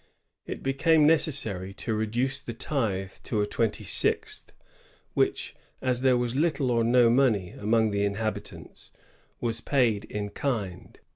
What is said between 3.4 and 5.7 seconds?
twenty sixth, which,